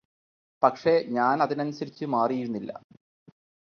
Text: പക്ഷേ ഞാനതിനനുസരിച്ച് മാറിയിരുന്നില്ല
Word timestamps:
പക്ഷേ 0.63 0.93
ഞാനതിനനുസരിച്ച് 1.09 2.05
മാറിയിരുന്നില്ല 2.05 2.71